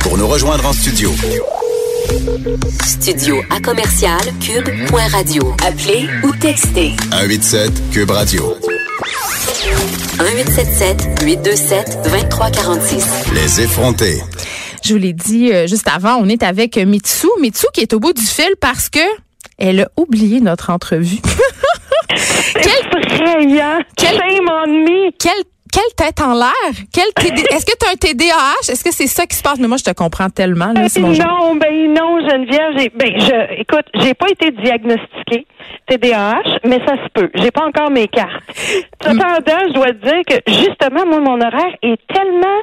Pour 0.00 0.18
nous 0.18 0.26
rejoindre 0.28 0.66
en 0.66 0.72
studio. 0.74 1.10
Studio 2.84 3.36
à 3.48 3.58
commercial 3.58 4.20
cube.radio. 4.38 5.56
Appelez 5.66 6.06
ou 6.22 6.30
textez 6.36 6.92
187 7.10 7.90
Cube 7.90 8.10
Radio. 8.10 8.54
1877 10.20 11.22
827 11.24 11.98
2346. 12.04 13.06
Les 13.32 13.60
effrontés. 13.62 14.22
Je 14.84 14.92
vous 14.92 14.98
l'ai 14.98 15.14
dit 15.14 15.50
euh, 15.50 15.66
juste 15.66 15.88
avant, 15.88 16.16
on 16.16 16.28
est 16.28 16.42
avec 16.42 16.76
Mitsu. 16.76 17.26
Mitsu 17.40 17.64
qui 17.72 17.80
est 17.80 17.94
au 17.94 17.98
bout 17.98 18.12
du 18.12 18.26
fil 18.26 18.50
parce 18.60 18.90
que 18.90 19.00
elle 19.56 19.80
a 19.80 19.88
oublié 19.96 20.40
notre 20.40 20.68
entrevue. 20.68 21.16
Quel! 22.08 22.72
Quel- 23.96 24.16
Shame 24.18 24.48
on 24.50 24.66
me! 24.68 25.10
Quelle 25.18 25.44
quelle 25.74 25.94
tête 25.96 26.20
en 26.20 26.34
l'air? 26.34 26.72
Quel 26.92 27.12
TD 27.14 27.42
Est-ce 27.50 27.66
que 27.66 27.76
tu 27.76 27.86
as 27.86 27.90
un 27.90 27.96
TDAH? 27.96 28.70
Est-ce 28.72 28.84
que 28.84 28.92
c'est 28.92 29.08
ça 29.08 29.26
qui 29.26 29.36
se 29.36 29.42
passe? 29.42 29.58
Mais 29.58 29.66
moi, 29.66 29.76
je 29.76 29.84
te 29.84 29.92
comprends 29.92 30.30
tellement. 30.30 30.72
Là, 30.72 30.86
genre. 30.86 31.10
non, 31.10 31.56
ben 31.56 31.92
non, 31.92 32.20
Geneviève. 32.20 32.92
Ben, 32.94 33.18
je, 33.18 33.60
écoute, 33.60 33.86
j'ai 33.94 34.14
pas 34.14 34.28
été 34.28 34.52
diagnostiquée 34.52 35.46
TDAH, 35.88 36.60
mais 36.64 36.78
ça 36.86 36.94
se 36.94 37.08
peut. 37.12 37.30
J'ai 37.34 37.50
pas 37.50 37.64
encore 37.66 37.90
mes 37.90 38.06
cartes. 38.06 38.42
Cependant, 39.02 39.60
je 39.68 39.72
dois 39.72 39.88
te 39.88 40.06
dire 40.06 40.22
que 40.26 40.36
justement, 40.46 41.06
moi, 41.06 41.20
mon 41.20 41.40
horaire 41.40 41.74
est 41.82 41.98
tellement 42.12 42.62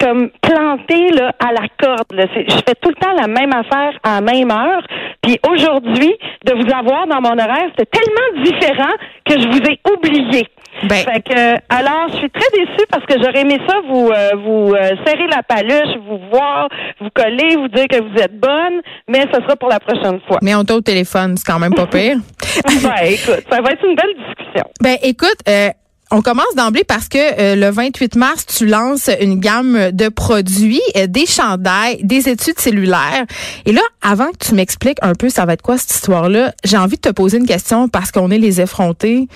comme 0.00 0.30
planté 0.42 1.10
là, 1.12 1.32
à 1.38 1.52
la 1.52 1.66
corde. 1.78 2.12
Là. 2.12 2.26
Je 2.34 2.54
fais 2.54 2.74
tout 2.80 2.90
le 2.90 2.94
temps 2.94 3.12
la 3.18 3.26
même 3.26 3.52
affaire 3.52 3.98
à 4.02 4.16
la 4.16 4.20
même 4.20 4.50
heure. 4.50 4.82
Puis 5.22 5.38
aujourd'hui, 5.48 6.14
de 6.44 6.52
vous 6.52 6.72
avoir 6.72 7.06
dans 7.06 7.20
mon 7.20 7.32
horaire, 7.32 7.70
c'était 7.76 7.98
tellement 7.98 8.44
différent 8.44 8.94
que 9.24 9.40
je 9.40 9.48
vous 9.48 9.58
ai 9.58 9.80
oublié. 9.90 10.48
Ben- 10.88 11.04
Fait 11.04 11.22
que, 11.22 11.54
alors, 11.68 12.08
je 12.08 12.16
suis 12.16 12.30
très 12.30 12.50
déçue 12.52 12.86
parce 12.90 13.04
que 13.06 13.14
j'aurais 13.22 13.40
aimé 13.40 13.58
ça 13.68 13.76
vous 13.88 14.10
euh, 14.10 14.30
vous 14.36 14.74
euh, 14.74 14.90
serrer 15.06 15.26
la 15.28 15.42
paluche, 15.42 15.96
vous 16.08 16.18
voir, 16.30 16.68
vous 17.00 17.08
coller, 17.14 17.56
vous 17.56 17.68
dire 17.68 17.86
que 17.88 18.02
vous 18.02 18.18
êtes 18.20 18.38
bonne, 18.38 18.80
mais 19.08 19.22
ce 19.32 19.40
sera 19.42 19.56
pour 19.56 19.68
la 19.68 19.80
prochaine 19.80 20.20
fois. 20.26 20.38
Mais 20.42 20.54
on 20.54 20.64
t'a 20.64 20.74
au 20.76 20.80
téléphone, 20.80 21.36
c'est 21.36 21.46
quand 21.46 21.58
même 21.58 21.74
pas 21.74 21.86
pire. 21.86 22.16
ben, 22.82 22.92
écoute, 23.04 23.44
ça 23.50 23.60
va 23.60 23.70
être 23.70 23.84
une 23.84 23.96
belle 23.96 24.14
discussion. 24.26 24.64
Ben 24.80 24.96
écoute, 25.02 25.38
euh, 25.48 25.70
on 26.10 26.22
commence 26.22 26.54
d'emblée 26.56 26.84
parce 26.84 27.08
que 27.08 27.18
euh, 27.18 27.56
le 27.56 27.70
28 27.70 28.14
mars, 28.16 28.46
tu 28.46 28.66
lances 28.66 29.10
une 29.20 29.40
gamme 29.40 29.90
de 29.90 30.08
produits, 30.08 30.80
euh, 30.96 31.06
des 31.08 31.26
chandails, 31.26 31.98
des 32.04 32.28
études 32.28 32.58
cellulaires. 32.60 33.24
Et 33.66 33.72
là, 33.72 33.80
avant 34.02 34.30
que 34.30 34.46
tu 34.46 34.54
m'expliques 34.54 34.98
un 35.02 35.14
peu 35.14 35.28
ça 35.28 35.44
va 35.44 35.54
être 35.54 35.62
quoi 35.62 35.76
cette 35.78 35.90
histoire-là, 35.90 36.52
j'ai 36.62 36.76
envie 36.76 36.96
de 36.96 37.00
te 37.00 37.08
poser 37.08 37.38
une 37.38 37.46
question 37.46 37.88
parce 37.88 38.12
qu'on 38.12 38.30
est 38.30 38.38
les 38.38 38.60
effrontés. 38.60 39.26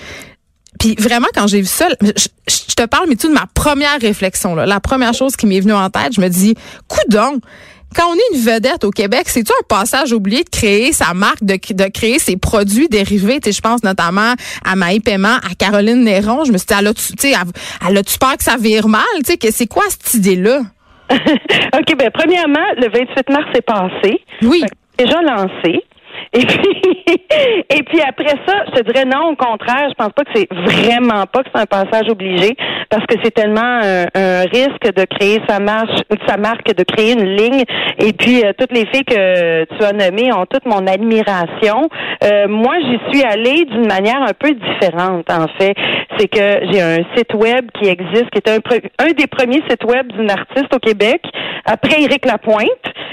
Puis 0.78 0.94
vraiment, 0.98 1.28
quand 1.34 1.46
j'ai 1.46 1.60
vu 1.60 1.66
ça, 1.66 1.88
je, 2.00 2.28
je 2.48 2.74
te 2.74 2.86
parle, 2.86 3.06
mais 3.08 3.16
tout 3.16 3.28
de 3.28 3.34
ma 3.34 3.46
première 3.54 4.00
réflexion. 4.00 4.54
Là, 4.54 4.66
la 4.66 4.80
première 4.80 5.14
chose 5.14 5.36
qui 5.36 5.46
m'est 5.46 5.60
venue 5.60 5.74
en 5.74 5.90
tête, 5.90 6.14
je 6.14 6.20
me 6.20 6.28
dis, 6.28 6.54
coudon, 6.86 7.40
quand 7.94 8.04
on 8.10 8.14
est 8.14 8.36
une 8.36 8.40
vedette 8.40 8.84
au 8.84 8.90
Québec, 8.90 9.22
c'est-tu 9.26 9.52
un 9.52 9.66
passage 9.66 10.12
oublié 10.12 10.44
de 10.44 10.48
créer 10.50 10.92
sa 10.92 11.14
marque, 11.14 11.42
de, 11.42 11.54
de 11.54 11.88
créer 11.90 12.18
ses 12.18 12.36
produits 12.36 12.88
dérivés? 12.88 13.40
Je 13.44 13.60
pense 13.60 13.82
notamment 13.82 14.34
à 14.64 14.76
Maï 14.76 15.00
Paiement, 15.00 15.36
à 15.36 15.54
Caroline 15.58 16.04
Néron. 16.04 16.44
Je 16.44 16.52
me 16.52 16.58
suis 16.58 16.66
dit, 16.66 16.74
elle 16.78 16.86
a-tu, 16.86 17.16
tu 17.16 17.28
sais, 17.28 17.32
elle, 17.32 17.96
elle 17.96 18.02
peur 18.20 18.36
que 18.36 18.44
ça 18.44 18.56
vire 18.56 18.88
mal? 18.88 19.02
Tu 19.18 19.32
sais, 19.32 19.36
que 19.36 19.50
c'est 19.50 19.66
quoi 19.66 19.84
cette 19.88 20.14
idée-là? 20.14 20.60
OK, 21.10 21.96
ben 21.96 22.10
premièrement, 22.12 22.66
le 22.76 22.90
28 22.90 23.30
mars 23.30 23.46
est 23.54 23.62
passé. 23.62 24.20
Oui. 24.42 24.62
Déjà 24.98 25.22
lancé. 25.22 25.82
Et 26.32 26.44
puis, 26.44 27.04
et 27.70 27.82
puis 27.82 28.00
après 28.00 28.34
ça, 28.46 28.64
je 28.66 28.80
te 28.80 28.92
dirais 28.92 29.04
non, 29.04 29.30
au 29.30 29.36
contraire, 29.36 29.88
je 29.88 29.94
pense 29.94 30.12
pas 30.12 30.24
que 30.24 30.30
c'est 30.34 30.48
vraiment 30.52 31.24
pas 31.26 31.42
que 31.42 31.50
c'est 31.54 31.60
un 31.60 31.66
passage 31.66 32.08
obligé, 32.10 32.56
parce 32.90 33.04
que 33.06 33.16
c'est 33.22 33.32
tellement 33.32 33.80
un, 33.82 34.44
risque 34.52 34.94
de 34.94 35.04
créer 35.04 35.40
sa 35.48 35.58
marche, 35.58 36.00
sa 36.26 36.36
marque, 36.36 36.74
de 36.74 36.84
créer 36.84 37.12
une 37.12 37.36
ligne. 37.36 37.64
Et 37.98 38.12
puis 38.12 38.44
euh, 38.44 38.52
toutes 38.58 38.72
les 38.72 38.86
filles 38.86 39.04
que 39.04 39.64
tu 39.64 39.84
as 39.84 39.92
nommées 39.92 40.32
ont 40.32 40.46
toute 40.46 40.66
mon 40.66 40.86
admiration. 40.86 41.88
Euh, 42.24 42.48
moi, 42.48 42.74
j'y 42.80 42.98
suis 43.10 43.24
allée 43.24 43.64
d'une 43.64 43.86
manière 43.86 44.22
un 44.22 44.32
peu 44.38 44.52
différente, 44.52 45.30
en 45.30 45.46
fait. 45.58 45.74
C'est 46.18 46.28
que 46.28 46.70
j'ai 46.70 46.80
un 46.80 46.98
site 47.16 47.34
web 47.34 47.66
qui 47.80 47.88
existe, 47.88 48.30
qui 48.30 48.38
est 48.38 48.48
un, 48.48 48.58
un 48.98 49.12
des 49.12 49.26
premiers 49.26 49.62
sites 49.68 49.84
web 49.84 50.10
d'une 50.12 50.30
artiste 50.30 50.74
au 50.74 50.78
Québec, 50.78 51.22
après 51.64 52.02
Éric 52.02 52.24
Lapointe, 52.24 52.68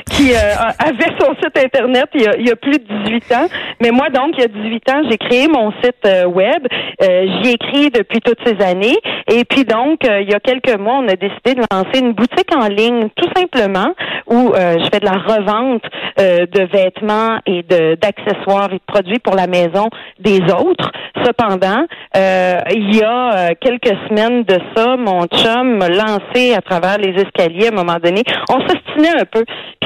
qui 0.09 0.33
euh, 0.33 0.37
avait 0.79 1.11
son 1.19 1.33
site 1.41 1.57
internet 1.57 2.05
il 2.13 2.21
y, 2.21 2.27
a, 2.27 2.37
il 2.37 2.47
y 2.47 2.51
a 2.51 2.55
plus 2.55 2.79
de 2.79 3.03
18 3.05 3.31
ans. 3.33 3.47
Mais 3.81 3.91
moi, 3.91 4.09
donc, 4.09 4.35
il 4.37 4.41
y 4.41 4.45
a 4.45 4.47
18 4.47 4.89
ans, 4.91 5.01
j'ai 5.09 5.17
créé 5.17 5.47
mon 5.47 5.71
site 5.83 6.05
euh, 6.05 6.25
web. 6.25 6.67
Euh, 7.01 7.25
J'y 7.41 7.51
écris 7.51 7.89
depuis 7.89 8.19
toutes 8.21 8.39
ces 8.45 8.63
années. 8.63 8.97
Et 9.31 9.43
puis 9.45 9.65
donc, 9.65 10.05
euh, 10.05 10.21
il 10.21 10.29
y 10.29 10.33
a 10.33 10.39
quelques 10.39 10.77
mois, 10.77 10.99
on 10.99 11.07
a 11.07 11.15
décidé 11.15 11.55
de 11.55 11.63
lancer 11.71 11.99
une 11.99 12.13
boutique 12.13 12.55
en 12.55 12.67
ligne, 12.67 13.09
tout 13.15 13.29
simplement, 13.35 13.93
où 14.27 14.53
euh, 14.53 14.77
je 14.79 14.89
fais 14.91 14.99
de 14.99 15.05
la 15.05 15.17
revente 15.17 15.83
de 16.17 16.63
vêtements 16.71 17.39
et 17.45 17.63
d'accessoires 17.63 18.69
et 18.71 18.75
de 18.75 18.85
produits 18.87 19.19
pour 19.19 19.35
la 19.35 19.47
maison 19.47 19.89
des 20.19 20.39
autres. 20.53 20.91
Cependant, 21.25 21.85
il 22.15 22.95
y 22.95 23.03
a 23.03 23.53
quelques 23.55 23.95
semaines 24.07 24.43
de 24.43 24.57
ça, 24.75 24.95
mon 24.95 25.25
chum 25.27 25.77
m'a 25.77 25.89
lancé 25.89 26.53
à 26.53 26.61
travers 26.61 26.97
les 26.97 27.21
escaliers 27.21 27.67
à 27.67 27.73
un 27.73 27.75
moment 27.75 27.97
donné. 28.01 28.23
On 28.49 28.61
s'ostinait 28.61 29.19
un 29.19 29.25
peu. 29.25 29.43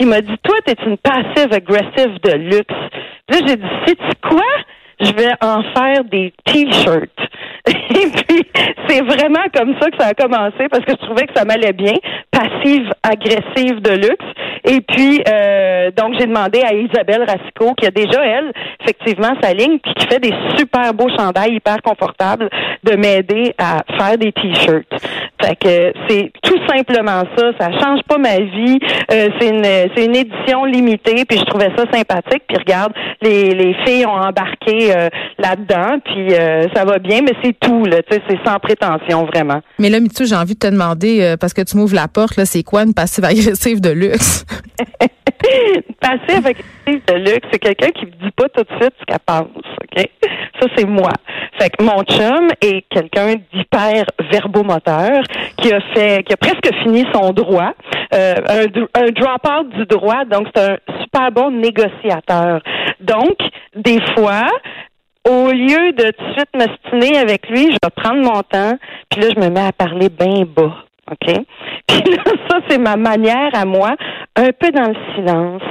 M'a 0.09 0.21
dit, 0.21 0.37
toi, 0.43 0.55
t'es 0.65 0.75
une 0.85 0.97
passive 0.97 1.53
agressive 1.53 2.19
de 2.23 2.31
luxe. 2.37 2.75
Puis 3.27 3.39
là, 3.39 3.47
j'ai 3.47 3.55
dit, 3.55 3.67
sais-tu 3.85 4.29
quoi? 4.29 4.43
Je 4.99 5.11
vais 5.13 5.31
en 5.41 5.63
faire 5.73 6.03
des 6.03 6.33
t-shirts. 6.45 7.19
Et 7.69 8.07
puis, 8.07 8.43
c'est 8.87 9.01
vraiment 9.01 9.45
comme 9.55 9.75
ça 9.79 9.89
que 9.89 9.97
ça 9.97 10.07
a 10.09 10.13
commencé 10.13 10.67
parce 10.69 10.83
que 10.85 10.91
je 10.91 11.05
trouvais 11.05 11.25
que 11.25 11.33
ça 11.35 11.45
m'allait 11.45 11.73
bien. 11.73 11.93
Passive, 12.31 12.91
agressive 13.03 13.81
de 13.81 13.91
luxe. 13.91 14.25
Et 14.65 14.81
puis, 14.81 15.21
euh, 15.27 15.91
donc, 15.95 16.15
j'ai 16.19 16.25
demandé 16.25 16.61
à 16.61 16.73
Isabelle 16.73 17.23
Racicot, 17.23 17.73
qui 17.75 17.87
a 17.87 17.91
déjà, 17.91 18.23
elle, 18.25 18.51
effectivement, 18.81 19.33
sa 19.41 19.53
ligne, 19.53 19.79
puis 19.79 19.93
qui 19.93 20.07
fait 20.07 20.19
des 20.19 20.33
super 20.57 20.93
beaux 20.93 21.09
chandails 21.17 21.55
hyper 21.55 21.81
confortables, 21.81 22.49
de 22.83 22.95
m'aider 22.95 23.53
à 23.57 23.83
faire 23.97 24.17
des 24.17 24.31
t-shirts. 24.31 24.93
Fait 25.41 25.55
que 25.55 25.93
c'est 26.07 26.31
tout 26.43 26.59
simplement 26.67 27.23
ça. 27.37 27.51
Ça 27.59 27.71
change 27.79 28.01
pas 28.03 28.17
ma 28.17 28.37
vie. 28.39 28.79
Euh, 29.11 29.29
c'est 29.39 29.49
une, 29.49 29.63
c'est 29.95 30.05
une 30.05 30.15
édition 30.15 30.65
limitée, 30.65 31.23
puis 31.25 31.37
je 31.37 31.45
trouvais 31.45 31.71
ça 31.77 31.85
sympathique. 31.91 32.43
Puis 32.47 32.57
regarde, 32.57 32.93
les, 33.21 33.51
les 33.51 33.73
filles 33.85 34.05
ont 34.05 34.11
embarqué 34.11 34.93
euh, 34.95 35.07
là-dedans, 35.37 35.99
puis 36.03 36.33
euh, 36.33 36.67
ça 36.73 36.85
va 36.85 36.99
bien, 36.99 37.21
mais 37.21 37.33
c'est 37.43 37.57
tout, 37.59 37.85
là. 37.85 38.01
Tu 38.03 38.15
sais, 38.15 38.21
c'est 38.29 38.39
sans 38.45 38.59
prétention, 38.59 39.25
vraiment. 39.25 39.61
Mais 39.77 39.89
là, 39.89 39.99
Mitsu, 39.99 40.25
j'ai 40.25 40.35
envie 40.35 40.53
de 40.53 40.59
te 40.59 40.67
demander, 40.67 41.21
euh, 41.21 41.37
parce 41.37 41.53
que 41.53 41.61
tu 41.61 41.77
m'ouvres 41.77 41.95
la 41.95 42.07
porte, 42.07 42.35
là, 42.37 42.45
c'est 42.45 42.63
quoi 42.63 42.83
une 42.83 42.93
passive 42.93 43.25
agressive 43.25 43.81
de 43.81 43.89
luxe? 43.91 44.45
Passive 46.01 46.45
agressive 46.45 47.01
de 47.07 47.13
luxe, 47.13 47.47
c'est 47.51 47.59
quelqu'un 47.59 47.89
qui 47.91 48.05
ne 48.05 48.11
dit 48.11 48.31
pas 48.35 48.49
tout 48.49 48.63
de 48.63 48.79
suite 48.79 48.93
ce 48.99 49.05
qu'elle 49.05 49.19
pense, 49.25 49.47
OK? 49.55 50.09
Ça, 50.59 50.67
c'est 50.75 50.85
moi. 50.85 51.11
Fait 51.59 51.69
que 51.69 51.83
mon 51.83 52.03
chum 52.03 52.49
est 52.61 52.85
quelqu'un 52.89 53.35
d'hyper 53.53 54.05
verbomoteur 54.31 55.23
qui 55.57 55.73
a 55.73 55.79
fait, 55.93 56.23
qui 56.23 56.33
a 56.33 56.37
presque 56.37 56.69
fini 56.83 57.05
son 57.13 57.31
droit, 57.31 57.73
euh, 58.13 58.35
un, 58.47 59.01
un 59.01 59.11
drop-out 59.11 59.69
du 59.75 59.85
droit, 59.85 60.25
donc 60.25 60.47
c'est 60.55 60.71
un 60.71 60.77
super 61.01 61.31
bon 61.31 61.51
négociateur. 61.51 62.61
Donc, 62.99 63.37
des 63.75 63.99
fois, 64.13 64.45
au 65.29 65.51
lieu 65.51 65.91
de 65.93 66.11
tout 66.11 66.25
de 66.25 66.33
suite 66.33 66.49
m'ostiner 66.55 67.17
avec 67.19 67.47
lui, 67.49 67.67
je 67.71 67.77
vais 67.83 67.91
prendre 67.95 68.21
mon 68.21 68.41
temps, 68.41 68.77
puis 69.09 69.21
là, 69.21 69.27
je 69.35 69.39
me 69.39 69.49
mets 69.49 69.67
à 69.67 69.71
parler 69.71 70.09
bien 70.09 70.43
bas. 70.45 70.85
OK? 71.11 71.27
Puis 71.87 72.03
là, 72.13 72.23
ça, 72.49 72.59
c'est 72.69 72.77
ma 72.77 72.95
manière 72.95 73.49
à 73.53 73.65
moi, 73.65 73.95
un 74.35 74.49
peu 74.51 74.69
dans 74.71 74.89
le 74.89 74.95
silence, 75.15 75.63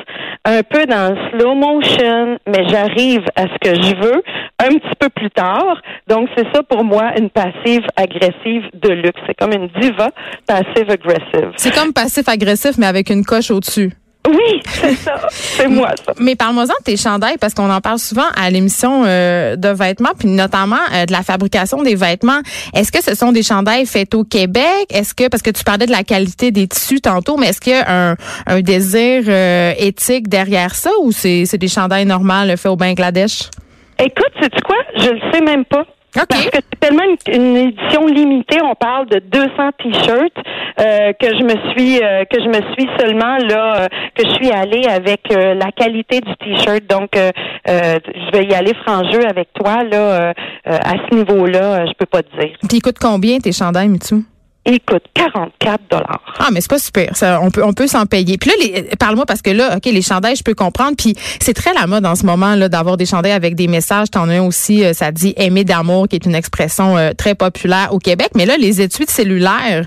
un 0.44 0.62
peu 0.62 0.84
dans 0.86 1.14
le 1.14 1.30
slow 1.30 1.54
motion, 1.54 2.38
mais 2.46 2.68
j'arrive 2.68 3.24
à 3.36 3.42
ce 3.42 3.58
que 3.60 3.74
je 3.74 3.94
veux 3.96 4.22
un 4.58 4.68
petit 4.68 4.94
peu 4.98 5.08
plus 5.10 5.30
tard. 5.30 5.80
Donc, 6.08 6.28
c'est 6.36 6.46
ça 6.52 6.64
pour 6.64 6.82
moi, 6.82 7.12
une 7.16 7.30
passive 7.30 7.86
agressive 7.94 8.64
de 8.74 8.90
luxe. 8.90 9.20
C'est 9.28 9.34
comme 9.34 9.52
une 9.52 9.68
diva 9.80 10.10
passive 10.46 10.90
agressive. 10.90 11.52
C'est 11.56 11.72
comme 11.72 11.92
passif 11.92 12.28
agressif, 12.28 12.72
mais 12.78 12.86
avec 12.86 13.10
une 13.10 13.24
coche 13.24 13.52
au-dessus. 13.52 13.92
Oui, 14.28 14.60
c'est 14.66 14.94
ça. 14.94 15.14
C'est 15.30 15.68
moi, 15.68 15.90
ça. 16.04 16.12
Mais 16.18 16.36
parle-moi-en 16.36 16.66
de 16.66 16.84
tes 16.84 16.96
chandails, 16.96 17.38
parce 17.38 17.54
qu'on 17.54 17.70
en 17.70 17.80
parle 17.80 17.98
souvent 17.98 18.26
à 18.36 18.50
l'émission 18.50 19.04
euh, 19.06 19.56
de 19.56 19.68
vêtements, 19.68 20.12
puis 20.18 20.28
notamment 20.28 20.76
euh, 20.92 21.06
de 21.06 21.12
la 21.12 21.22
fabrication 21.22 21.82
des 21.82 21.94
vêtements. 21.94 22.40
Est-ce 22.74 22.92
que 22.92 23.02
ce 23.02 23.14
sont 23.14 23.32
des 23.32 23.42
chandails 23.42 23.86
faits 23.86 24.14
au 24.14 24.24
Québec? 24.24 24.86
Est-ce 24.90 25.14
que, 25.14 25.28
parce 25.28 25.42
que 25.42 25.50
tu 25.50 25.64
parlais 25.64 25.86
de 25.86 25.92
la 25.92 26.04
qualité 26.04 26.50
des 26.50 26.68
tissus 26.68 27.00
tantôt, 27.00 27.36
mais 27.38 27.48
est-ce 27.48 27.60
qu'il 27.60 27.72
y 27.72 27.76
a 27.76 28.10
un, 28.10 28.16
un 28.46 28.60
désir 28.60 29.24
euh, 29.28 29.72
éthique 29.78 30.28
derrière 30.28 30.74
ça 30.74 30.90
ou 31.02 31.12
c'est 31.12 31.46
c'est 31.46 31.58
des 31.58 31.68
chandails 31.68 32.06
normaux 32.06 32.56
faits 32.56 32.66
au 32.66 32.76
Bangladesh? 32.76 33.50
Écoute, 33.98 34.32
sais-tu 34.40 34.60
quoi? 34.62 34.76
Je 34.96 35.10
le 35.10 35.20
sais 35.32 35.40
même 35.40 35.64
pas. 35.64 35.84
OK. 36.16 36.24
Parce 36.28 36.46
que 36.46 36.50
c'est 36.54 36.80
tellement 36.80 37.02
une, 37.04 37.34
une 37.34 37.56
édition 37.56 38.06
limitée, 38.06 38.58
on 38.62 38.74
parle 38.74 39.06
de 39.08 39.18
200 39.18 39.48
t-shirts 39.78 40.32
euh, 40.80 41.12
que 41.12 41.26
je 41.26 41.42
me 41.44 41.70
suis 41.70 42.02
euh, 42.02 42.24
que 42.24 42.40
je 42.40 42.48
me 42.48 42.72
suis 42.72 42.88
seulement 42.98 43.36
là 43.36 43.82
euh, 43.82 43.86
que 44.14 44.26
je 44.26 44.32
suis 44.34 44.50
allée 44.50 44.86
avec 44.88 45.20
euh, 45.30 45.54
la 45.54 45.70
qualité 45.70 46.20
du 46.20 46.34
t-shirt. 46.36 46.82
Donc 46.88 47.16
euh, 47.16 47.30
euh, 47.68 47.98
je 48.14 48.38
vais 48.38 48.44
y 48.46 48.54
aller 48.54 48.72
franc 48.86 49.04
jeu 49.10 49.26
avec 49.28 49.52
toi 49.52 49.84
là 49.84 50.32
à 50.64 50.92
ce 51.08 51.14
niveau-là, 51.14 51.86
je 51.86 51.92
peux 51.98 52.06
pas 52.06 52.22
te 52.22 52.30
dire. 52.40 52.56
Puis 52.66 52.78
ils 52.78 52.82
coûtent 52.82 52.98
combien 53.00 53.38
tes 53.38 53.52
chandails, 53.52 53.88
Mitsu? 53.88 54.24
Il 54.68 54.80
coûte 54.80 55.04
44 55.14 55.80
dollars. 55.90 56.20
Ah, 56.38 56.48
mais 56.52 56.60
c'est 56.60 56.70
pas 56.70 56.78
super. 56.78 57.16
Ça, 57.16 57.40
on 57.42 57.50
peut, 57.50 57.64
on 57.64 57.72
peut 57.72 57.86
s'en 57.86 58.06
payer. 58.06 58.36
Puis 58.38 58.50
là, 58.50 58.56
les, 58.60 58.96
parle-moi 58.96 59.24
parce 59.26 59.42
que 59.42 59.50
là, 59.50 59.76
ok, 59.76 59.86
les 59.86 60.02
chandails, 60.02 60.36
je 60.36 60.42
peux 60.42 60.54
comprendre. 60.54 60.96
Puis 60.96 61.14
c'est 61.40 61.54
très 61.54 61.72
la 61.72 61.86
mode 61.86 62.06
en 62.06 62.14
ce 62.14 62.26
moment 62.26 62.54
là 62.54 62.68
d'avoir 62.68 62.96
des 62.96 63.06
chandails 63.06 63.32
avec 63.32 63.54
des 63.54 63.68
messages. 63.68 64.10
T'en 64.10 64.28
as 64.28 64.34
un 64.34 64.42
aussi, 64.42 64.84
euh, 64.84 64.92
ça 64.92 65.10
dit 65.10 65.34
aimer 65.36 65.64
d'amour, 65.64 66.08
qui 66.08 66.16
est 66.16 66.26
une 66.26 66.34
expression 66.34 66.96
euh, 66.96 67.12
très 67.16 67.34
populaire 67.34 67.88
au 67.92 67.98
Québec. 67.98 68.30
Mais 68.36 68.46
là, 68.46 68.56
les 68.58 68.80
études 68.80 69.10
cellulaires, 69.10 69.86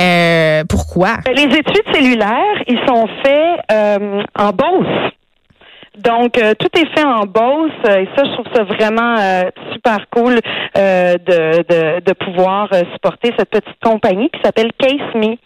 euh, 0.00 0.64
pourquoi? 0.68 1.18
Ben, 1.24 1.34
Les 1.34 1.56
études 1.56 1.92
cellulaires, 1.92 2.62
ils 2.66 2.80
sont 2.86 3.06
faits 3.22 4.20
en 4.36 4.50
Beauce. 4.50 5.12
Donc, 5.96 6.38
euh, 6.38 6.54
tout 6.58 6.68
est 6.76 6.88
fait 6.92 7.04
en 7.04 7.20
Beauce 7.20 7.70
euh, 7.88 8.00
et 8.00 8.08
ça, 8.16 8.24
je 8.24 8.32
trouve 8.32 8.46
ça 8.52 8.64
vraiment 8.64 9.16
euh, 9.16 9.44
super 9.72 9.98
cool 10.10 10.40
de, 10.74 11.16
de, 11.18 12.00
de, 12.00 12.12
pouvoir 12.14 12.68
supporter 12.92 13.32
cette 13.38 13.50
petite 13.50 13.78
compagnie 13.80 14.28
qui 14.30 14.40
s'appelle 14.42 14.72
Case 14.76 15.14
Me, 15.14 15.36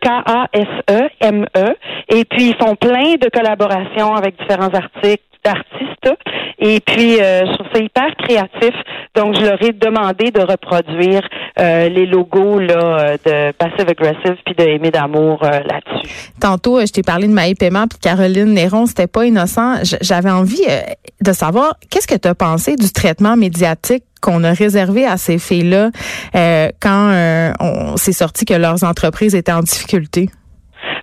K-A-S-E-M-E. 0.00 1.76
Et 2.08 2.24
puis, 2.24 2.48
ils 2.48 2.56
font 2.56 2.74
plein 2.74 3.16
de 3.16 3.28
collaborations 3.28 4.14
avec 4.14 4.38
différents 4.38 4.72
articles 4.72 5.22
d'artistes. 5.44 6.10
Et 6.58 6.80
puis, 6.80 7.16
je 7.16 7.52
trouve 7.52 7.66
ça 7.74 7.80
hyper 7.80 8.16
créatif. 8.16 8.74
Donc, 9.14 9.34
je 9.34 9.44
leur 9.44 9.62
ai 9.62 9.72
demandé 9.72 10.30
de 10.30 10.40
reproduire 10.40 11.20
les 11.58 12.06
logos 12.06 12.58
là, 12.58 13.16
de 13.24 13.52
Passive 13.52 13.88
Aggressive 13.88 14.36
puis 14.44 14.54
de 14.54 14.62
Aimer 14.62 14.90
d'amour 14.90 15.40
là-dessus. 15.42 16.08
Tantôt, 16.40 16.80
je 16.80 16.92
t'ai 16.92 17.02
parlé 17.02 17.28
de 17.28 17.32
Maï 17.32 17.54
Paiement 17.54 17.86
puis 17.88 17.98
Caroline 17.98 18.52
Néron. 18.52 18.86
C'était 18.86 19.06
pas 19.06 19.24
innocent 19.24 19.76
j'avais 20.00 20.30
envie 20.30 20.62
euh, 20.68 20.80
de 21.20 21.32
savoir 21.32 21.74
qu'est-ce 21.90 22.06
que 22.06 22.14
tu 22.14 22.28
as 22.28 22.34
pensé 22.34 22.76
du 22.76 22.90
traitement 22.90 23.36
médiatique 23.36 24.04
qu'on 24.20 24.44
a 24.44 24.52
réservé 24.52 25.06
à 25.06 25.16
ces 25.16 25.38
filles-là 25.38 25.90
euh, 26.34 26.70
quand 26.80 27.10
euh, 27.10 27.52
on 27.60 27.96
s'est 27.96 28.12
sorti 28.12 28.44
que 28.44 28.54
leurs 28.54 28.84
entreprises 28.84 29.34
étaient 29.34 29.52
en 29.52 29.60
difficulté? 29.60 30.28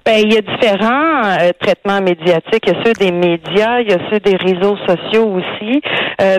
Ben, 0.05 0.19
il 0.21 0.33
y 0.33 0.37
a 0.37 0.41
différents 0.41 1.37
traitements 1.59 2.01
médiatiques. 2.01 2.63
Il 2.67 2.73
y 2.73 2.77
a 2.77 2.83
ceux 2.83 2.93
des 2.93 3.11
médias, 3.11 3.79
il 3.79 3.89
y 3.89 3.93
a 3.93 3.99
ceux 4.11 4.19
des 4.19 4.35
réseaux 4.35 4.75
sociaux 4.85 5.37
aussi. 5.37 5.81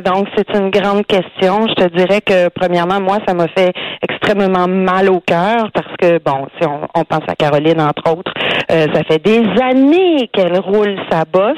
donc, 0.05 0.29
c'est 0.37 0.55
une 0.55 0.71
grande 0.71 1.07
question. 1.07 1.67
Je 1.69 1.75
te 1.75 1.97
dirais 1.97 2.21
que, 2.21 2.49
premièrement, 2.51 3.01
moi, 3.01 3.19
ça 3.27 3.33
m'a 3.33 3.49
fait 3.49 3.73
extrêmement 4.03 4.69
mal 4.69 5.09
au 5.09 5.21
cœur 5.21 5.71
parce 5.73 5.97
que, 5.99 6.19
bon, 6.19 6.47
si 6.61 6.69
on, 6.69 6.83
on 6.95 7.05
pense 7.05 7.25
à 7.27 7.35
Caroline, 7.37 7.81
entre 7.81 8.13
autres, 8.13 8.33
ça 8.69 9.03
fait 9.09 9.23
des 9.23 9.43
années 9.63 10.29
qu'elle 10.33 10.59
roule 10.59 10.97
sa 11.11 11.25
bosse. 11.25 11.57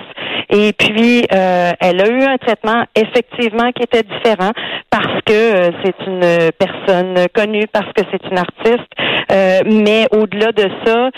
Et 0.50 0.72
puis, 0.72 1.24
euh, 1.32 1.72
elle 1.80 2.00
a 2.00 2.08
eu 2.08 2.22
un 2.22 2.36
traitement 2.38 2.84
effectivement 2.94 3.70
qui 3.72 3.82
était 3.82 4.02
différent 4.02 4.52
parce 4.90 5.20
que 5.24 5.32
euh, 5.32 5.70
c'est 5.84 6.06
une 6.06 6.50
personne 6.52 7.26
connue, 7.34 7.66
parce 7.72 7.92
que 7.92 8.02
c'est 8.12 8.24
une 8.30 8.38
artiste. 8.38 8.88
Euh, 9.32 9.60
mais 9.66 10.06
au-delà 10.12 10.52
de 10.52 10.68
ça, 10.84 11.10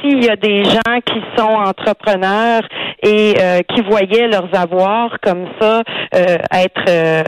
s'il 0.00 0.24
y 0.24 0.30
a 0.30 0.36
des 0.36 0.64
gens 0.64 1.00
qui 1.04 1.20
sont 1.36 1.44
entrepreneurs 1.44 2.62
et 3.02 3.34
qui 3.68 3.82
voyaient 3.82 4.28
leurs 4.28 4.48
avoirs 4.54 5.16
comme 5.22 5.46
ça 5.60 5.82
être 6.12 7.24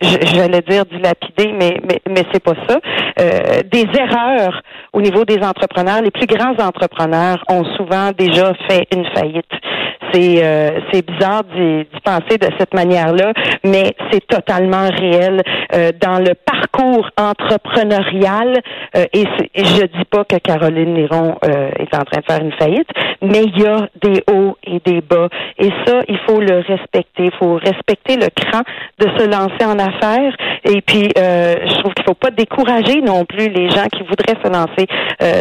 j'allais 0.34 0.62
dire 0.62 0.84
dilapidés, 0.86 1.52
mais 1.52 1.76
mais, 1.88 2.00
mais 2.08 2.24
c'est 2.32 2.42
pas 2.42 2.54
ça. 2.68 2.78
des 3.62 3.86
erreurs 3.98 4.62
au 4.92 5.00
niveau 5.00 5.24
des 5.24 5.38
entrepreneurs. 5.42 6.02
Les 6.02 6.10
plus 6.10 6.26
grands 6.26 6.56
entrepreneurs 6.58 7.42
ont 7.48 7.64
souvent 7.76 8.10
déjà 8.16 8.52
fait 8.68 8.86
une 8.92 9.06
faillite. 9.14 9.52
C'est 10.12 10.44
euh, 10.44 10.80
c'est 10.92 11.06
bizarre 11.06 11.42
d'y 11.44 11.86
penser 12.04 12.38
de 12.38 12.48
cette 12.58 12.74
manière-là, 12.74 13.32
mais 13.64 13.94
c'est 14.10 14.26
totalement 14.26 14.88
réel 14.90 15.42
euh, 15.74 15.90
dans 16.00 16.18
le 16.18 16.34
parcours 16.34 17.08
entrepreneurial. 17.16 18.60
Euh, 18.96 19.04
et, 19.12 19.24
et, 19.54 19.64
je 19.64 19.86
dis 19.86 20.04
pas 20.10 20.24
que 20.24 20.36
Caroline 20.36 20.94
Néron 20.94 21.36
est 21.42 21.94
en 21.94 22.02
train 22.02 22.20
de 22.20 22.24
faire 22.26 22.40
une 22.42 22.52
faillite, 22.52 22.88
mais 23.22 23.44
il 23.44 23.62
y 23.62 23.66
a 23.66 23.88
des 24.02 24.22
hauts 24.30 24.56
et 24.64 24.80
des 24.84 25.00
bas. 25.00 25.28
Et 25.58 25.70
ça, 25.86 26.00
il 26.08 26.18
faut 26.26 26.40
le 26.40 26.58
respecter. 26.58 27.24
Il 27.24 27.32
faut 27.38 27.54
respecter 27.54 28.16
le 28.16 28.28
cran 28.28 28.62
de 28.98 29.06
se 29.18 29.26
lancer 29.26 29.64
en 29.64 29.78
affaires. 29.78 30.34
Et 30.64 30.80
puis, 30.82 31.08
je 31.14 31.78
trouve 31.80 31.94
qu'il 31.94 32.04
faut 32.04 32.14
pas 32.14 32.30
décourager 32.30 33.00
non 33.00 33.24
plus 33.24 33.48
les 33.48 33.70
gens 33.70 33.86
qui 33.86 34.02
voudraient 34.02 34.38
se 34.44 34.50
lancer 34.50 34.86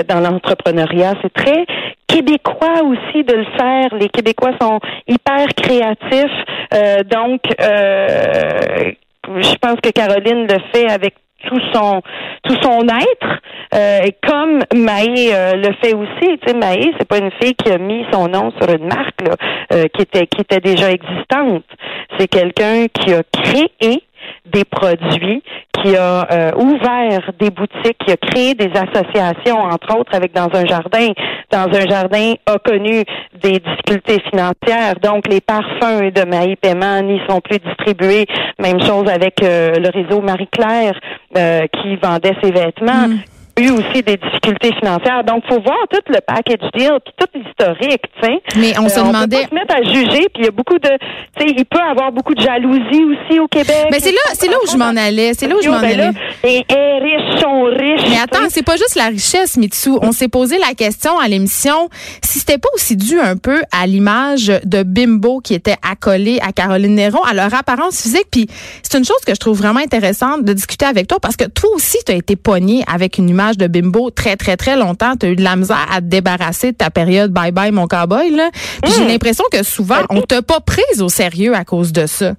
dans 0.07 0.19
l'entrepreneuriat. 0.19 1.13
C'est 1.21 1.33
très 1.33 1.65
québécois 2.11 2.83
aussi 2.83 3.23
de 3.23 3.33
le 3.33 3.45
faire. 3.57 3.95
Les 3.95 4.09
Québécois 4.09 4.51
sont 4.61 4.79
hyper 5.07 5.47
créatifs. 5.55 6.45
Euh, 6.73 7.03
donc, 7.03 7.41
euh, 7.61 8.91
je 9.27 9.55
pense 9.61 9.79
que 9.81 9.89
Caroline 9.91 10.47
le 10.47 10.59
fait 10.73 10.89
avec 10.89 11.15
tout 11.47 11.59
son 11.73 12.03
tout 12.43 12.55
son 12.61 12.81
être 12.87 13.41
euh, 13.73 14.01
comme 14.27 14.59
Maë 14.75 15.55
le 15.55 15.73
fait 15.81 15.95
aussi 15.95 16.37
tu 16.37 16.47
sais 16.47 16.53
Maë 16.53 16.93
c'est 16.99 17.07
pas 17.07 17.17
une 17.17 17.31
fille 17.41 17.55
qui 17.55 17.71
a 17.71 17.79
mis 17.79 18.05
son 18.11 18.27
nom 18.27 18.51
sur 18.61 18.69
une 18.69 18.85
marque 18.85 19.21
là, 19.25 19.87
qui 19.91 20.03
était 20.03 20.27
qui 20.27 20.41
était 20.41 20.59
déjà 20.59 20.91
existante 20.91 21.63
c'est 22.19 22.27
quelqu'un 22.27 22.85
qui 22.93 23.11
a 23.11 23.23
créé 23.23 24.03
des 24.45 24.65
produits, 24.65 25.43
qui 25.73 25.95
a 25.95 26.27
euh, 26.31 26.51
ouvert 26.55 27.31
des 27.39 27.49
boutiques, 27.49 27.97
qui 28.05 28.11
a 28.11 28.17
créé 28.17 28.53
des 28.53 28.71
associations, 28.75 29.57
entre 29.57 29.97
autres 29.97 30.13
avec 30.13 30.33
dans 30.33 30.49
un 30.53 30.65
jardin. 30.65 31.09
Dans 31.51 31.67
un 31.67 31.87
jardin 31.87 32.33
a 32.45 32.57
connu 32.59 33.03
des 33.41 33.59
difficultés 33.59 34.21
financières, 34.29 34.95
donc 35.01 35.27
les 35.27 35.41
parfums 35.41 36.11
de 36.11 36.23
Maï 36.25 36.55
Paiement 36.55 37.01
n'y 37.01 37.21
sont 37.29 37.41
plus 37.41 37.59
distribués. 37.59 38.25
Même 38.59 38.81
chose 38.81 39.07
avec 39.09 39.41
euh, 39.43 39.75
le 39.75 39.89
réseau 39.89 40.21
Marie-Claire 40.21 40.99
euh, 41.37 41.61
qui 41.81 41.95
vendait 41.97 42.35
ses 42.41 42.51
vêtements. 42.51 43.07
Mm 43.07 43.30
eu 43.59 43.69
aussi 43.71 44.03
des 44.03 44.17
difficultés 44.17 44.73
financières. 44.79 45.23
Donc, 45.23 45.43
faut 45.47 45.61
voir 45.61 45.77
tout 45.89 46.01
le 46.07 46.19
package 46.25 46.69
deal 46.73 46.97
puis 47.03 47.13
tout 47.17 47.27
l'historique, 47.33 48.03
tu 48.21 48.27
sais. 48.27 48.41
Mais 48.57 48.73
on 48.79 48.89
se 48.89 48.99
euh, 48.99 49.03
demandait. 49.03 49.37
On 49.37 49.39
peut 49.39 49.43
pas 49.43 49.49
se 49.49 49.55
mettre 49.55 49.75
à 49.75 49.83
juger, 49.83 50.27
puis 50.33 50.43
il 50.43 50.45
y 50.45 50.47
a 50.47 50.51
beaucoup 50.51 50.79
de, 50.79 50.89
tu 51.37 51.47
sais, 51.47 51.53
il 51.57 51.65
peut 51.65 51.79
avoir 51.79 52.11
beaucoup 52.11 52.33
de 52.33 52.41
jalousie 52.41 53.03
aussi 53.03 53.39
au 53.39 53.47
Québec. 53.47 53.87
Mais 53.91 53.99
c'est 53.99 54.11
là, 54.11 54.19
c'est 54.33 54.47
là 54.47 54.55
où 54.63 54.71
je 54.71 54.77
m'en 54.77 54.95
allais. 54.95 55.33
C'est 55.33 55.47
là 55.47 55.55
où 55.55 55.61
je 55.61 55.69
m'en 55.69 55.77
allais. 55.77 56.11
Et 56.43 56.63
les 56.69 56.99
riches 56.99 57.41
sont 57.41 57.63
riches. 57.63 58.09
Mais 58.09 58.19
attends, 58.19 58.49
c'est 58.49 58.65
pas 58.65 58.77
juste 58.77 58.95
la 58.95 59.07
richesse, 59.07 59.57
Mitsu. 59.57 59.91
On 60.01 60.11
s'est 60.11 60.27
posé 60.27 60.57
la 60.57 60.73
question 60.73 61.19
à 61.19 61.27
l'émission 61.27 61.89
si 62.23 62.39
c'était 62.39 62.57
pas 62.57 62.69
aussi 62.73 62.95
dû 62.95 63.19
un 63.19 63.37
peu 63.37 63.61
à 63.71 63.85
l'image 63.87 64.51
de 64.63 64.83
Bimbo 64.83 65.39
qui 65.39 65.53
était 65.53 65.75
accolée 65.89 66.39
à 66.41 66.51
Caroline 66.51 66.95
Néron, 66.95 67.21
à 67.23 67.33
leur 67.33 67.53
apparence 67.53 68.01
physique. 68.01 68.27
Puis 68.31 68.47
c'est 68.83 68.97
une 68.97 69.05
chose 69.05 69.19
que 69.25 69.33
je 69.33 69.39
trouve 69.39 69.57
vraiment 69.57 69.79
intéressante 69.79 70.43
de 70.43 70.53
discuter 70.53 70.85
avec 70.85 71.07
toi 71.07 71.19
parce 71.19 71.35
que 71.35 71.45
toi 71.45 71.69
aussi, 71.73 71.97
tu 72.05 72.11
as 72.11 72.15
été 72.15 72.35
pogné 72.35 72.83
avec 72.87 73.17
une 73.17 73.29
image 73.29 73.40
de 73.57 73.67
bimbo 73.67 74.09
très, 74.09 74.35
très, 74.35 74.57
très 74.57 74.77
longtemps. 74.77 75.13
Tu 75.19 75.25
as 75.25 75.29
eu 75.29 75.35
de 75.35 75.43
la 75.43 75.55
misère 75.55 75.85
à 75.91 76.01
te 76.01 76.05
débarrasser 76.05 76.71
de 76.71 76.77
ta 76.77 76.89
période 76.89 77.31
bye 77.31 77.51
bye, 77.51 77.71
mon 77.71 77.87
cowboy. 77.87 78.31
Là. 78.31 78.49
j'ai 78.85 79.03
hmm. 79.03 79.07
l'impression 79.07 79.45
que 79.51 79.63
souvent, 79.63 80.01
on 80.09 80.21
t'a 80.21 80.41
pas 80.41 80.59
prise 80.59 81.01
au 81.01 81.09
sérieux 81.09 81.55
à 81.55 81.65
cause 81.65 81.91
de 81.91 82.05
ça. 82.05 82.33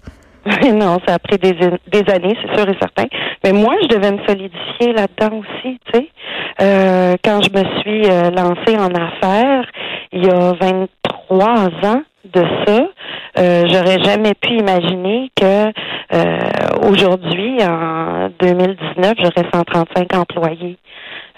non, 0.73 0.99
ça 1.06 1.14
a 1.14 1.18
pris 1.18 1.38
des, 1.38 1.52
des 1.52 2.12
années, 2.12 2.37
c'est 2.42 2.56
sûr 2.56 2.68
et 2.68 2.76
certain. 2.80 3.06
Mais 3.44 3.52
moi, 3.52 3.75
je 3.82 3.88
devais 3.88 4.11
me 4.11 4.18
solidifier 4.26 4.92
là-dedans 4.92 5.38
aussi, 5.38 5.78
tu 5.87 6.00
sais. 6.00 6.09
Euh, 6.61 7.14
quand 7.25 7.40
je 7.42 7.50
me 7.50 7.80
suis 7.80 8.11
euh, 8.11 8.30
lancée 8.30 8.76
en 8.76 8.92
affaires, 8.92 9.64
il 10.12 10.25
y 10.25 10.28
a 10.28 10.52
23 10.61 11.47
ans 11.85 12.02
de 12.25 12.45
ça, 12.67 12.88
euh, 13.38 13.64
j'aurais 13.67 14.02
jamais 14.02 14.35
pu 14.35 14.50
imaginer 14.55 15.31
que 15.35 15.73
euh, 16.14 16.88
aujourd'hui, 16.88 17.59
en 17.62 18.29
2019, 18.38 19.14
j'aurais 19.19 19.49
135 19.52 20.14
employés. 20.14 20.79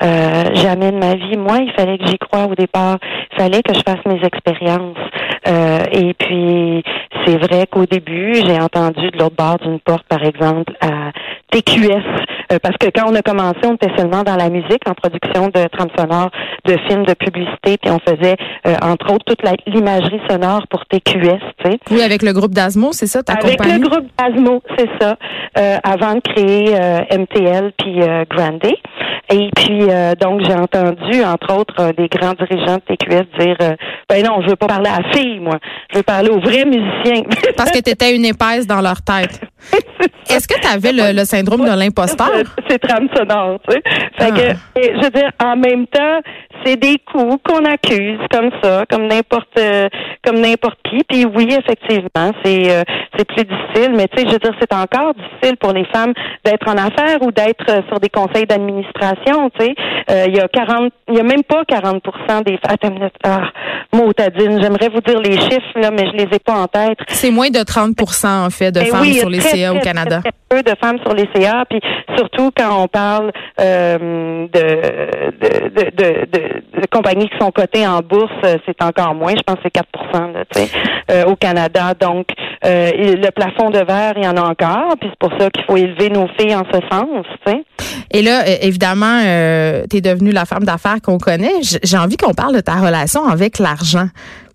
Euh, 0.02 0.54
jamais 0.54 0.90
de 0.90 0.98
ma 0.98 1.14
vie. 1.14 1.36
Moi, 1.36 1.58
il 1.60 1.72
fallait 1.72 1.98
que 1.98 2.06
j'y 2.06 2.18
croie 2.18 2.46
au 2.46 2.54
départ. 2.54 2.98
Il 3.32 3.38
fallait 3.38 3.62
que 3.62 3.72
je 3.72 3.80
fasse 3.86 4.04
mes 4.06 4.20
expériences. 4.24 4.98
Euh, 5.46 5.84
et 5.92 6.14
puis, 6.14 6.82
c'est 7.24 7.36
vrai 7.36 7.66
qu'au 7.70 7.86
début, 7.86 8.34
j'ai 8.34 8.60
entendu 8.60 9.10
de 9.10 9.18
l'autre 9.18 9.36
bord 9.36 9.58
d'une 9.58 9.80
porte, 9.80 10.04
par 10.08 10.22
exemple, 10.22 10.72
à 10.80 11.12
TQS, 11.50 12.02
euh, 12.52 12.58
parce 12.62 12.76
que 12.78 12.86
quand 12.94 13.08
on 13.08 13.14
a 13.14 13.22
commencé, 13.22 13.58
on 13.64 13.74
était 13.74 13.92
seulement 13.96 14.22
dans 14.22 14.36
la 14.36 14.50
musique, 14.50 14.82
en 14.88 14.94
production 14.94 15.48
de 15.48 15.68
trames 15.68 15.90
sonores, 15.96 16.30
de 16.64 16.76
films, 16.88 17.04
de 17.04 17.14
publicité, 17.14 17.78
puis 17.80 17.90
on 17.90 17.98
faisait, 18.00 18.36
euh, 18.66 18.74
entre 18.82 19.12
autres, 19.12 19.24
toute 19.24 19.42
l'imagerie 19.66 20.20
sonore 20.28 20.66
pour 20.68 20.84
TQS. 20.86 21.40
Oui, 21.90 22.02
avec 22.02 22.22
le 22.22 22.32
groupe 22.32 22.52
d'Asmo, 22.52 22.92
c'est 22.92 23.06
ça, 23.06 23.22
ta 23.22 23.34
Avec 23.34 23.64
le 23.64 23.78
groupe 23.78 24.06
d'Asmo, 24.18 24.62
c'est 24.76 24.90
ça, 25.00 25.16
avant 25.82 26.14
de 26.14 26.20
créer 26.20 26.74
MTL 27.16 27.72
puis 27.78 28.00
Grande. 28.28 28.60
Et 29.30 29.50
puis, 29.56 29.86
donc, 30.20 30.42
j'ai 30.44 30.54
entendu, 30.54 31.24
entre 31.24 31.54
autres, 31.54 31.92
des 31.96 32.08
grands 32.08 32.34
dirigeants 32.34 32.76
de 32.76 32.94
TQS 32.94 33.38
dire, 33.38 33.56
ben 34.08 34.22
non, 34.24 34.42
je 34.42 34.50
veux 34.50 34.56
pas 34.56 34.66
parler 34.66 34.90
à 34.90 35.00
la 35.00 35.12
fille, 35.12 35.40
moi. 35.40 35.58
Je 35.90 35.98
veux 35.98 36.02
parler 36.02 36.28
aux 36.28 36.40
vrais 36.40 36.64
musiciens. 36.64 37.03
Parce 37.56 37.70
que 37.70 37.80
tu 37.80 37.90
étais 37.90 38.14
une 38.14 38.24
épaisse 38.24 38.66
dans 38.66 38.80
leur 38.80 39.02
tête. 39.02 39.40
Est-ce 40.30 40.48
que 40.48 40.58
tu 40.60 40.66
avais 40.66 40.92
le, 41.12 41.24
syndrome 41.24 41.64
de 41.64 41.78
l'imposteur? 41.78 42.42
C'est 42.68 42.78
trame 42.78 43.08
sonore, 43.14 43.58
tu 43.68 43.74
sais. 43.74 43.82
Fait 44.18 44.30
que, 44.30 44.52
ah. 44.52 44.56
je 44.76 45.04
veux 45.04 45.10
dire, 45.10 45.30
en 45.42 45.56
même 45.56 45.86
temps, 45.86 46.20
c'est 46.64 46.76
des 46.76 46.98
coups 46.98 47.42
qu'on 47.44 47.64
accuse 47.64 48.18
comme 48.32 48.50
ça, 48.62 48.84
comme 48.90 49.06
n'importe 49.06 49.58
euh, 49.58 49.88
comme 50.24 50.40
n'importe 50.40 50.78
qui. 50.88 51.02
Puis 51.08 51.24
oui, 51.24 51.48
effectivement, 51.50 52.32
c'est 52.44 52.70
euh, 52.70 52.82
c'est 53.16 53.26
plus 53.26 53.44
difficile, 53.44 53.92
mais 53.96 54.08
tu 54.08 54.18
sais, 54.18 54.28
je 54.28 54.32
veux 54.32 54.38
dire, 54.38 54.54
c'est 54.60 54.72
encore 54.72 55.14
difficile 55.14 55.56
pour 55.56 55.72
les 55.72 55.84
femmes 55.86 56.12
d'être 56.44 56.68
en 56.68 56.76
affaires 56.76 57.22
ou 57.22 57.30
d'être 57.30 57.64
euh, 57.68 57.82
sur 57.88 58.00
des 58.00 58.08
conseils 58.08 58.46
d'administration. 58.46 59.50
Tu 59.58 59.66
sais, 59.66 59.74
il 60.26 60.36
y 60.36 60.40
a 60.40 60.48
40, 60.48 60.92
il 61.08 61.14
y 61.14 61.20
a 61.20 61.22
même 61.22 61.42
pas 61.42 61.62
40% 61.62 62.44
des 62.44 62.58
femmes. 62.58 63.08
Ah, 63.24 63.50
motadine, 63.92 64.60
j'aimerais 64.60 64.88
vous 64.88 65.00
dire 65.00 65.20
les 65.20 65.38
chiffres 65.38 65.78
là, 65.80 65.90
mais 65.90 66.06
je 66.06 66.16
les 66.16 66.36
ai 66.36 66.38
pas 66.38 66.54
en 66.54 66.66
tête. 66.66 66.98
C'est 67.08 67.30
moins 67.30 67.50
de 67.50 67.58
30% 67.58 68.46
en 68.46 68.50
fait 68.50 68.72
de 68.72 68.80
femmes 68.80 69.04
sur 69.04 69.28
les 69.28 69.40
CA 69.40 69.72
au 69.72 69.80
Canada. 69.80 70.20
Très, 70.20 70.32
peu 70.48 70.62
de 70.62 70.76
femmes 70.80 70.98
sur 71.04 71.14
les 71.14 71.28
CA, 71.34 71.64
puis 71.68 71.80
surtout 72.16 72.50
quand 72.56 72.82
on 72.82 72.88
parle 72.88 73.32
euh, 73.60 74.46
de, 74.52 75.30
de, 75.40 76.26
de, 76.26 76.53
de, 76.54 76.86
compagnies 76.86 77.28
qui 77.28 77.38
sont 77.38 77.50
cotées 77.50 77.86
en 77.86 78.00
bourse, 78.00 78.32
c'est 78.42 78.82
encore 78.82 79.14
moins. 79.14 79.32
Je 79.36 79.42
pense 79.42 79.56
que 79.56 79.62
c'est 79.64 79.74
4% 79.74 80.44
euh, 81.10 81.24
au 81.24 81.36
Canada. 81.36 81.94
Donc, 81.98 82.26
euh, 82.64 82.90
le 82.94 83.30
plafond 83.30 83.70
de 83.70 83.78
verre, 83.78 84.14
il 84.16 84.24
y 84.24 84.28
en 84.28 84.36
a 84.36 84.42
encore, 84.42 84.94
puis 85.00 85.10
c'est 85.10 85.18
pour 85.18 85.38
ça 85.38 85.50
qu'il 85.50 85.64
faut 85.64 85.76
élever 85.76 86.10
nos 86.10 86.28
filles 86.38 86.54
en 86.54 86.64
ce 86.72 86.80
sens. 86.90 87.26
Et 88.10 88.22
là, 88.22 88.46
évidemment, 88.62 89.20
euh, 89.24 89.84
tu 89.90 89.96
es 89.96 90.00
devenue 90.00 90.30
la 90.30 90.44
femme 90.44 90.64
d'affaires 90.64 91.00
qu'on 91.02 91.18
connaît. 91.18 91.62
J'ai 91.82 91.98
envie 91.98 92.16
qu'on 92.16 92.34
parle 92.34 92.54
de 92.54 92.60
ta 92.60 92.74
relation 92.74 93.24
avec 93.24 93.58
l'argent. 93.58 94.08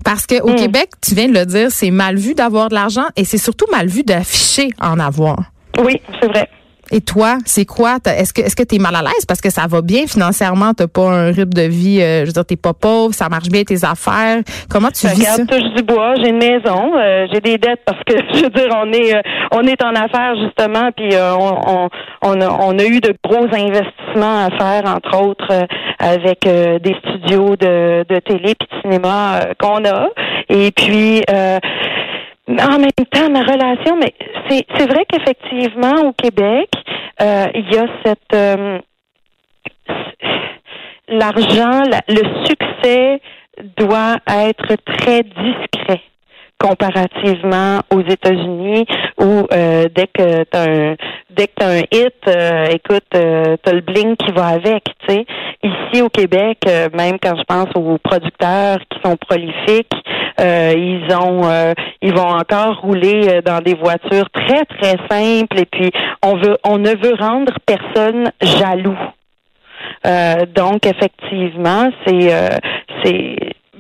Parce 0.06 0.26
qu'au 0.26 0.48
au 0.48 0.52
hmm. 0.52 0.56
Québec, 0.56 0.90
tu 1.02 1.14
viens 1.14 1.28
de 1.28 1.34
le 1.34 1.46
dire, 1.46 1.68
c'est 1.70 1.92
mal 1.92 2.16
vu 2.16 2.34
d'avoir 2.34 2.70
de 2.70 2.74
l'argent 2.74 3.06
et 3.18 3.26
c'est 3.26 3.38
surtout 3.38 3.66
mal 3.72 3.88
vu 3.88 4.04
d'afficher 4.04 4.70
en 4.82 4.98
avoir. 5.00 5.38
Oui, 5.84 6.02
c'est 6.22 6.28
vrai. 6.28 6.50
Et 6.92 7.02
toi, 7.02 7.38
c'est 7.46 7.66
quoi? 7.66 7.98
Est-ce 8.06 8.34
que 8.34 8.42
est-ce 8.42 8.56
que 8.56 8.64
tu 8.64 8.76
es 8.76 8.80
mal 8.80 8.96
à 8.96 9.02
l'aise? 9.02 9.26
Parce 9.28 9.42
que 9.42 9.50
ça 9.50 9.68
va 9.68 9.82
bien 9.82 10.08
financièrement? 10.08 10.74
T'as 10.74 10.88
pas 10.88 11.10
un 11.10 11.28
rythme 11.28 11.54
de 11.54 11.64
vie, 11.64 12.02
euh, 12.02 12.22
je 12.22 12.28
veux 12.28 12.32
dire, 12.32 12.46
t'es 12.46 12.56
pas 12.56 12.74
pauvre, 12.74 13.14
ça 13.14 13.30
marche 13.30 13.50
bien 13.50 13.64
tes 13.64 13.84
affaires. 13.86 14.42
Comment 14.70 14.90
tu 14.90 15.08
vis 15.08 15.22
regarde, 15.22 15.38
ça? 15.38 15.46
touche 15.46 15.74
du 15.76 15.84
bois, 15.84 16.16
j'ai 16.22 16.30
une 16.30 16.38
maison, 16.38 16.92
euh, 16.98 17.28
j'ai 17.32 17.42
des 17.42 17.58
dettes 17.58 17.82
parce 17.86 18.00
que 18.06 18.16
je 18.34 18.44
veux 18.44 18.50
dire, 18.50 18.70
on 18.76 18.92
est 18.92 19.16
euh, 19.16 19.22
on 19.52 19.62
est 19.68 19.84
en 19.84 19.94
affaires 19.94 20.36
justement, 20.44 20.90
puis 20.96 21.10
on, 21.16 21.90
on, 22.24 22.42
a, 22.42 22.50
on 22.50 22.78
a 22.80 22.84
eu 22.84 23.00
de 23.00 23.14
gros 23.24 23.46
investissements 23.46 24.46
à 24.46 24.50
faire, 24.58 24.84
entre 24.86 25.22
autres 25.22 25.68
avec 26.00 26.42
des 26.46 26.96
studios 27.06 27.56
de, 27.56 28.06
de 28.08 28.20
télé 28.20 28.56
puis 28.56 28.68
de 28.72 28.82
cinéma 28.82 29.42
qu'on 29.60 29.84
a. 29.86 30.10
Et 30.50 30.72
puis 30.72 31.22
en 32.50 32.80
même 32.80 32.90
temps, 33.12 33.30
ma 33.30 33.42
relation, 33.42 33.98
mais 33.98 34.14
c'est, 34.50 34.66
c'est 34.76 34.88
vrai 34.90 35.06
qu'effectivement, 35.08 36.08
au 36.08 36.14
Québec, 36.14 36.70
euh, 37.22 37.46
il 37.54 37.74
y 37.74 37.78
a 37.78 37.86
cette 38.04 38.34
euh, 38.34 38.80
l'argent, 41.08 41.84
le 42.08 42.46
succès 42.46 43.22
doit 43.78 44.18
être 44.28 44.76
très 44.98 45.24
discret 45.24 46.02
comparativement 46.60 47.80
aux 47.90 48.02
États-Unis 48.02 48.86
où 49.18 49.48
euh, 49.54 49.86
dès 49.96 50.08
que 50.08 50.44
t'as 50.44 50.70
un 50.70 50.96
dès 51.30 51.48
que 51.48 51.54
t'as 51.56 51.78
un 51.78 51.84
hit, 51.92 52.16
euh, 52.28 52.66
écoute, 52.66 53.06
euh, 53.16 53.56
t'as 53.64 53.72
le 53.72 53.82
bling 53.82 54.18
qui 54.18 54.32
va 54.34 54.48
avec, 54.48 54.84
tu 55.08 55.16
sais. 55.16 55.26
Ici 55.64 56.02
au 56.02 56.10
Québec, 56.10 56.58
même 56.94 57.18
quand 57.22 57.36
je 57.38 57.44
pense 57.44 57.68
aux 57.76 57.98
producteurs 57.98 58.80
qui 58.90 59.00
sont 59.04 59.16
prolifiques, 59.16 59.94
ils 60.40 61.08
ont 61.14 61.74
ils 62.02 62.14
vont 62.14 62.30
encore 62.30 62.80
rouler 62.82 63.42
dans 63.46 63.60
des 63.60 63.76
voitures 63.76 64.30
très 64.32 64.66
très 64.66 64.96
simples 65.10 65.60
et 65.60 65.66
puis 65.66 65.92
on 66.24 66.36
veut 66.38 66.58
on 66.64 66.78
ne 66.78 66.92
veut 66.92 67.16
rendre 67.20 67.54
personne 67.66 68.32
jaloux. 68.42 68.98
donc 70.56 70.86
effectivement, 70.86 71.90
c'est 72.06 72.30
c'est 73.04 73.36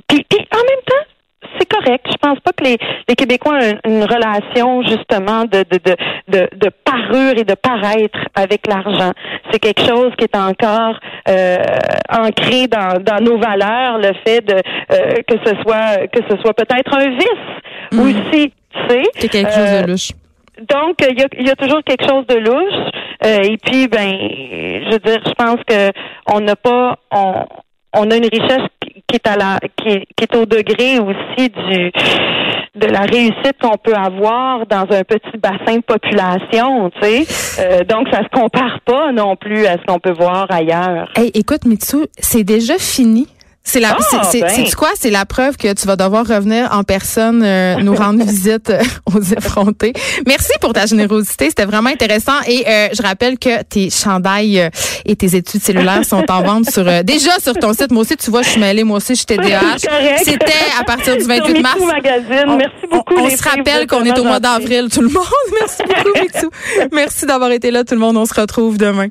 puis, 0.07 0.25
puis 0.27 0.47
en 0.53 0.57
même 0.57 0.83
temps 0.85 1.09
c'est 1.57 1.67
correct. 1.89 2.05
Je 2.12 2.17
pense 2.17 2.39
pas 2.39 2.51
que 2.51 2.63
les, 2.63 2.77
les 3.08 3.15
Québécois 3.15 3.53
ont 3.53 3.89
une, 3.89 4.03
relation 4.03 4.81
justement 4.84 5.43
de, 5.46 5.63
de, 5.69 5.77
de, 5.77 5.96
de, 6.27 6.50
de 6.55 6.69
parure 6.84 7.38
et 7.38 7.43
de 7.43 7.55
paraître 7.55 8.19
avec 8.36 8.67
l'argent. 8.67 9.12
C'est 9.51 9.60
quelque 9.60 9.86
chose 9.86 10.12
qui 10.17 10.25
est 10.25 10.36
encore 10.36 11.00
euh, 11.27 11.58
ancré 12.10 12.67
dans, 12.67 13.01
dans 13.01 13.24
nos 13.24 13.38
valeurs, 13.38 13.98
le 13.98 14.12
fait 14.25 14.41
de 14.41 14.55
euh, 14.55 15.15
que 15.27 15.36
ce 15.46 15.55
soit 15.62 16.08
que 16.08 16.22
ce 16.29 16.38
soit 16.41 16.53
peut-être 16.53 16.93
un 16.96 17.10
vice 17.10 17.91
mm. 17.91 18.00
aussi. 18.00 18.53
Tu 18.72 18.89
sais, 18.89 19.03
c'est 19.15 19.29
quelque 19.29 19.51
chose 19.51 19.72
de 19.72 19.84
euh, 19.84 19.88
louche. 19.88 20.12
Donc, 20.60 20.98
il 21.10 21.17
y 21.17 21.24
a, 21.24 21.27
y 21.48 21.50
a, 21.50 21.55
toujours 21.55 21.81
quelque 21.84 22.05
chose 22.08 22.25
de 22.27 22.36
louche. 22.36 22.91
et 23.24 23.58
puis, 23.58 23.88
ben, 23.88 24.12
je 24.12 24.91
veux 24.91 25.00
dire, 25.00 25.22
je 25.25 25.31
pense 25.31 25.58
que 25.65 25.91
on 26.31 26.41
n'a 26.41 26.58
pas, 26.58 26.98
on, 27.12 27.46
on 27.96 28.12
a 28.12 28.15
une 28.15 28.25
richesse 28.25 28.67
qui 29.09 29.15
est 29.15 29.27
à 29.27 29.35
la 29.35 29.59
qui 29.75 30.05
qui 30.15 30.23
est 30.23 30.35
au 30.35 30.45
degré 30.45 30.99
aussi 30.99 31.49
du 31.49 31.91
de 32.75 32.85
la 32.87 33.01
réussite 33.01 33.55
qu'on 33.61 33.77
peut 33.77 33.95
avoir 33.95 34.65
dans 34.67 34.85
un 34.91 35.03
petit 35.03 35.37
bassin 35.37 35.77
de 35.77 35.81
population, 35.81 36.89
tu 36.91 37.01
sais. 37.01 37.25
Euh, 37.59 37.83
donc 37.83 38.07
ça 38.09 38.19
se 38.23 38.29
compare 38.29 38.79
pas 38.85 39.11
non 39.11 39.35
plus 39.35 39.65
à 39.65 39.73
ce 39.73 39.85
qu'on 39.85 39.99
peut 39.99 40.13
voir 40.13 40.47
ailleurs. 40.49 41.09
Hey, 41.15 41.31
écoute 41.33 41.65
Mitsu, 41.65 42.05
c'est 42.17 42.43
déjà 42.43 42.77
fini 42.77 43.27
c'est 43.69 43.79
la, 43.79 43.95
ah, 43.99 44.23
c'est, 44.31 44.41
ben. 44.41 44.65
quoi? 44.75 44.89
C'est 44.99 45.11
la 45.11 45.25
preuve 45.25 45.55
que 45.55 45.71
tu 45.73 45.85
vas 45.85 45.95
devoir 45.95 46.25
revenir 46.25 46.69
en 46.71 46.83
personne 46.83 47.43
euh, 47.43 47.75
nous 47.83 47.93
rendre 47.93 48.23
visite 48.23 48.71
euh, 48.71 48.81
aux 49.05 49.21
effrontés. 49.21 49.93
Merci 50.25 50.51
pour 50.59 50.73
ta 50.73 50.85
générosité. 50.85 51.45
C'était 51.49 51.65
vraiment 51.65 51.89
intéressant. 51.89 52.41
Et 52.47 52.65
euh, 52.67 52.88
je 52.91 53.01
rappelle 53.01 53.38
que 53.38 53.61
tes 53.63 53.89
chandails 53.89 54.69
et 55.05 55.15
tes 55.15 55.35
études 55.35 55.61
cellulaires 55.61 56.03
sont 56.03 56.25
en 56.29 56.41
vente 56.41 56.69
sur 56.69 56.85
déjà 57.03 57.39
sur 57.39 57.53
ton 57.53 57.73
site. 57.73 57.91
Moi 57.91 58.01
aussi, 58.01 58.17
tu 58.17 58.31
vois, 58.31 58.41
je 58.41 58.49
suis 58.49 58.59
mêlée. 58.59 58.83
Moi 58.83 58.97
aussi, 58.97 59.13
je 59.13 59.19
suis 59.19 59.25
TDAH. 59.25 59.77
C'était 60.23 60.51
à 60.79 60.83
partir 60.83 61.15
du 61.15 61.23
28 61.23 61.61
mars. 61.61 61.79
Magazine. 61.79 62.57
Merci 62.57 62.88
beaucoup. 62.91 63.15
On, 63.17 63.29
se 63.29 63.43
rappelle 63.43 63.85
qu'on 63.85 64.03
est 64.03 64.17
au 64.17 64.23
mois 64.23 64.39
d'avril, 64.39 64.88
tout 64.91 65.01
le 65.01 65.09
monde. 65.09 65.23
Merci 65.59 65.83
beaucoup, 65.83 66.49
Merci 66.91 67.25
d'avoir 67.25 67.51
été 67.51 67.69
là, 67.69 67.83
tout 67.83 67.93
le 67.93 68.01
monde. 68.01 68.17
On 68.17 68.25
se 68.25 68.33
retrouve 68.33 68.77
demain. 68.77 69.07